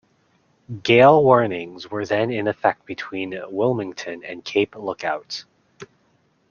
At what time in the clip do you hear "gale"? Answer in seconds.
0.81-1.23